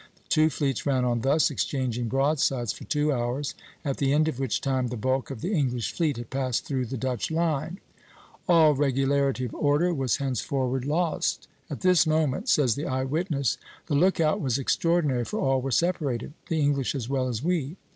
The 0.15 0.29
two 0.29 0.49
fleets 0.49 0.87
ran 0.87 1.05
on 1.05 1.21
thus, 1.21 1.51
exchanging 1.51 2.07
broadsides 2.07 2.73
for 2.73 2.85
two 2.85 3.13
hours, 3.13 3.53
at 3.85 3.97
the 3.97 4.13
end 4.13 4.27
of 4.27 4.39
which 4.39 4.59
time 4.59 4.87
the 4.87 4.97
bulk 4.97 5.29
of 5.29 5.41
the 5.41 5.53
English 5.53 5.91
fleet 5.93 6.17
had 6.17 6.31
passed 6.31 6.65
through 6.65 6.87
the 6.87 6.97
Dutch 6.97 7.29
line. 7.29 7.79
All 8.49 8.73
regularity 8.73 9.45
of 9.45 9.53
order 9.53 9.93
was 9.93 10.15
henceforward 10.17 10.85
lost. 10.85 11.47
"At 11.69 11.81
this 11.81 12.07
moment," 12.07 12.49
says 12.49 12.73
the 12.73 12.87
eye 12.87 13.03
witness, 13.03 13.59
"the 13.85 13.93
lookout 13.93 14.41
was 14.41 14.57
extraordinary, 14.57 15.23
for 15.23 15.37
all 15.39 15.61
were 15.61 15.69
separated, 15.69 16.33
the 16.49 16.59
English 16.61 16.95
as 16.95 17.07
well 17.07 17.27
as 17.27 17.43
we. 17.43 17.77